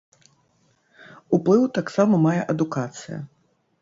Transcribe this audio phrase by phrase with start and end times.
[1.39, 3.19] Уплыў таксама мае адукацыя.